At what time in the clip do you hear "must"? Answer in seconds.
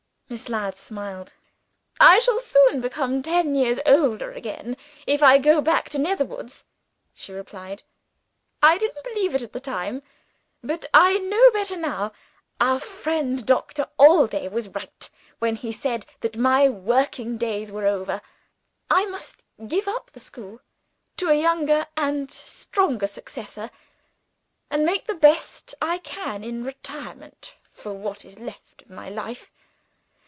19.07-19.43